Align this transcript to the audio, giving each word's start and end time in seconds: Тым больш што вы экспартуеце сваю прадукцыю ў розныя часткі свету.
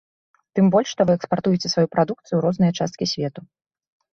Тым 0.59 0.65
больш 0.75 0.89
што 0.95 1.01
вы 1.09 1.17
экспартуеце 1.19 1.67
сваю 1.73 1.87
прадукцыю 1.97 2.29
ў 2.37 2.41
розныя 2.47 2.71
часткі 2.79 3.05
свету. 3.13 3.41